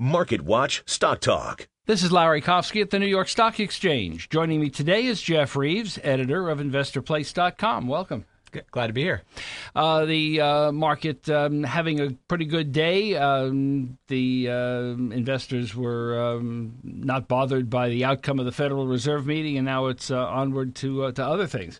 [0.00, 1.68] Market Watch Stock Talk.
[1.84, 4.30] This is Larry Kofsky at the New York Stock Exchange.
[4.30, 7.86] Joining me today is Jeff Reeves, editor of InvestorPlace.com.
[7.86, 8.24] Welcome.
[8.70, 9.24] Glad to be here.
[9.76, 13.14] Uh, the uh, market um, having a pretty good day.
[13.14, 14.80] Um, the uh,
[15.12, 19.88] investors were um, not bothered by the outcome of the Federal Reserve meeting, and now
[19.88, 21.78] it's uh, onward to uh, to other things.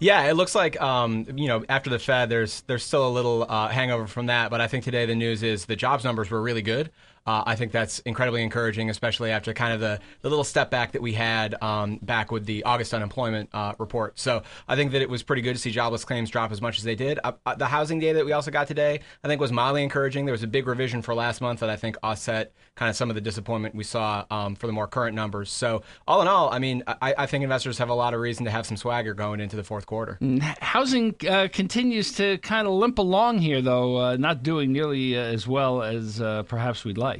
[0.00, 3.46] Yeah, it looks like um, you know after the Fed, there's there's still a little
[3.48, 6.42] uh, hangover from that, but I think today the news is the jobs numbers were
[6.42, 6.90] really good.
[7.28, 10.92] Uh, I think that's incredibly encouraging, especially after kind of the, the little step back
[10.92, 14.18] that we had um, back with the August unemployment uh, report.
[14.18, 16.78] So I think that it was pretty good to see jobless claims drop as much
[16.78, 17.18] as they did.
[17.22, 20.24] Uh, uh the housing data that we also got today, I think, was mildly encouraging.
[20.24, 23.10] There was a big revision for last month that I think offset kind of some
[23.10, 25.50] of the disappointment we saw um, for the more current numbers.
[25.50, 28.46] So all in all, I mean, I, I, think investors have a lot of reason
[28.46, 30.16] to have some swagger going into the fourth quarter.
[30.22, 35.14] Mm, housing uh, continues to kind of limp along here, though, uh, not doing nearly
[35.14, 37.17] as well as perhaps we'd like.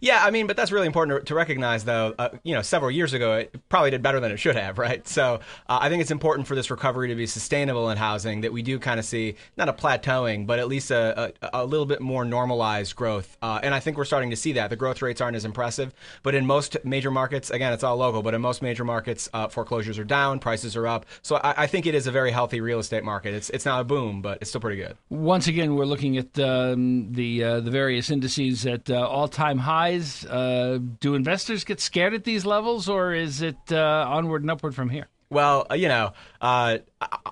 [0.00, 2.14] Yeah, I mean, but that's really important to, recognize, though.
[2.18, 5.06] Uh, you know, several years ago, it probably did better than it should have, right?
[5.08, 8.52] So uh, I think it's important for this recovery to be sustainable in housing that
[8.52, 11.86] we do kind of see not a plateauing, but at least a, a, a little
[11.86, 13.36] bit more normalized growth.
[13.42, 14.70] Uh, and I think we're starting to see that.
[14.70, 18.22] The growth rates aren't as impressive, but in most major markets, again, it's all local,
[18.22, 21.06] but in most major markets, uh, foreclosures are down, prices are up.
[21.22, 23.34] So I, I, think it is a very healthy real estate market.
[23.34, 24.96] It's it's not a boom, but it's still pretty good.
[25.08, 29.58] Once again, we're looking at um, the uh, the various indices at uh, all time
[29.72, 30.24] highs.
[30.26, 34.74] Uh, do investors get scared at these levels, or is it uh, onward and upward
[34.74, 35.08] from here?
[35.30, 36.78] Well, uh, you know, uh,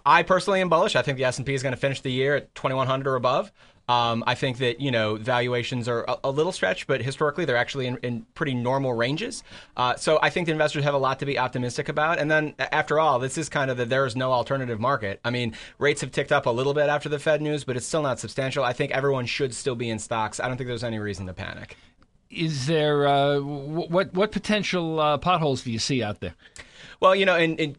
[0.06, 0.96] I personally am bullish.
[0.96, 3.16] I think the S and P is going to finish the year at 2100 or
[3.16, 3.52] above.
[3.88, 7.56] Um, I think that you know valuations are a, a little stretched, but historically they're
[7.56, 9.42] actually in, in pretty normal ranges.
[9.76, 12.20] Uh, so I think the investors have a lot to be optimistic about.
[12.20, 15.18] And then after all, this is kind of the there is no alternative market.
[15.24, 17.86] I mean, rates have ticked up a little bit after the Fed news, but it's
[17.86, 18.62] still not substantial.
[18.62, 20.38] I think everyone should still be in stocks.
[20.38, 21.76] I don't think there's any reason to panic
[22.30, 26.34] is there uh, what what potential uh, potholes do you see out there?
[27.00, 27.76] Well, you know, and, and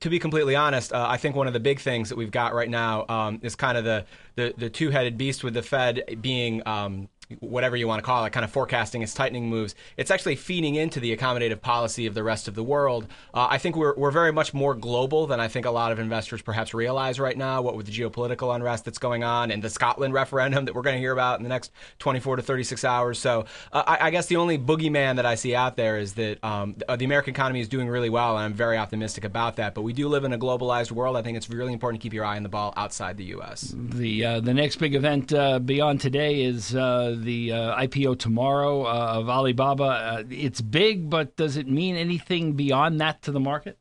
[0.00, 2.54] to be completely honest, uh, I think one of the big things that we've got
[2.54, 4.04] right now um, is kind of the,
[4.36, 7.08] the, the two headed beast with the Fed being um,
[7.40, 10.74] whatever you want to call it, kind of forecasting its tightening moves, it's actually feeding
[10.74, 13.06] into the accommodative policy of the rest of the world.
[13.34, 15.98] Uh, I think we're, we're very much more global than I think a lot of
[15.98, 19.70] investors perhaps realize right now, what with the geopolitical unrest that's going on and the
[19.70, 23.18] Scotland referendum that we're going to hear about in the next 24 to 36 hours.
[23.18, 26.42] So uh, I, I, guess the only boogeyman that I see out there is that
[26.44, 29.56] um, the, uh, the American economy is doing really well, and I'm very optimistic about
[29.56, 29.74] that.
[29.74, 31.16] But we do live in a globalized world.
[31.16, 33.74] I think it's really important to keep your eye on the ball outside the U.S.
[33.76, 38.84] The, uh, the next big event uh, beyond today is uh, the uh, IPO tomorrow
[38.84, 39.84] uh, of Alibaba.
[39.84, 43.78] Uh, it's big, but does it mean anything beyond that to the market?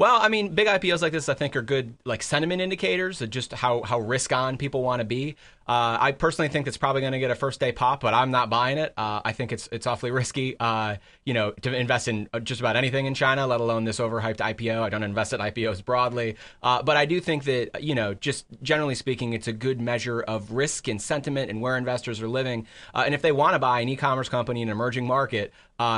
[0.00, 3.28] Well, I mean, big IPOs like this, I think, are good like sentiment indicators of
[3.28, 5.36] just how how risk on people want to be.
[5.70, 8.32] Uh, I personally think it's probably going to get a first day pop, but I'm
[8.32, 8.92] not buying it.
[8.96, 12.60] Uh, I think it's it's awfully risky, uh, you know, to invest in uh, just
[12.60, 14.82] about anything in China, let alone this overhyped IPO.
[14.82, 18.46] I don't invest in IPOs broadly, uh, but I do think that you know, just
[18.62, 22.66] generally speaking, it's a good measure of risk and sentiment and where investors are living.
[22.92, 25.52] Uh, and if they want to buy an e-commerce company in an emerging market,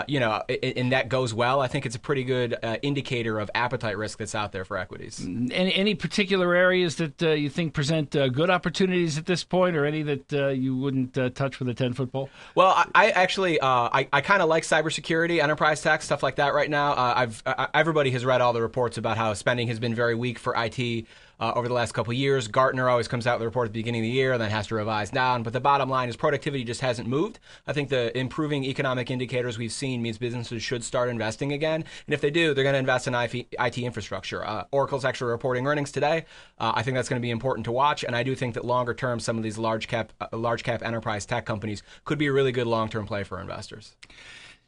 [0.07, 3.92] you know, and that goes well, I think it's a pretty good indicator of appetite
[3.97, 5.25] risk that's out there for equities.
[5.25, 9.77] Any, any particular areas that uh, you think present uh, good opportunities at this point,
[9.77, 12.31] or any that uh, you wouldn't uh, touch with a ten foot pole?
[12.55, 16.55] Well, I, I actually I, I kind of like cybersecurity, enterprise tech, stuff like that
[16.55, 16.95] right now.
[16.97, 20.39] I've I, everybody has read all the reports about how spending has been very weak
[20.39, 21.07] for IT
[21.43, 22.47] uh, over the last couple years.
[22.47, 24.49] Gartner always comes out with a report at the beginning of the year and then
[24.49, 25.43] has to revise down.
[25.43, 27.41] But the bottom line is productivity just hasn't moved.
[27.67, 31.85] I think the improving economic indicators we've seen means businesses should start investing again.
[32.07, 34.47] And if they do, they're going to invest in IT infrastructure.
[34.47, 36.27] Uh, Oracle's actually reporting earnings today.
[36.59, 38.05] Uh, I think that's going to be important to watch.
[38.05, 40.85] And I do think that longer term, some of these large cap, uh, large cap
[40.85, 43.97] enterprise tech companies could be a really good long term play for investors.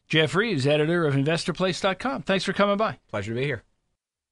[0.09, 2.23] Jeff Reeves, editor of InvestorPlace.com.
[2.23, 2.99] Thanks for coming by.
[3.09, 3.63] Pleasure to be here.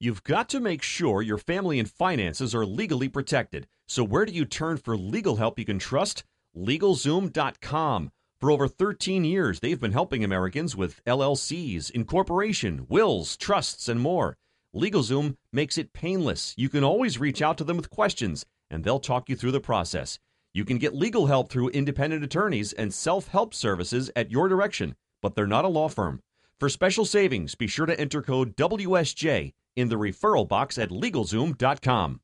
[0.02, 3.68] You've got to make sure your family and finances are legally protected.
[3.86, 6.24] So, where do you turn for legal help you can trust?
[6.56, 8.10] LegalZoom.com.
[8.40, 14.36] For over 13 years, they've been helping Americans with LLCs, incorporation, wills, trusts, and more.
[14.74, 16.52] LegalZoom makes it painless.
[16.56, 19.60] You can always reach out to them with questions, and they'll talk you through the
[19.60, 20.18] process.
[20.52, 24.96] You can get legal help through independent attorneys and self help services at your direction,
[25.20, 26.18] but they're not a law firm.
[26.58, 32.22] For special savings, be sure to enter code WSJ in the referral box at LegalZoom.com.